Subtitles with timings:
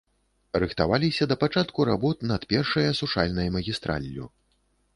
[0.61, 4.25] Рыхтаваліся да пачатку работ над першай асушальнай магістраллю.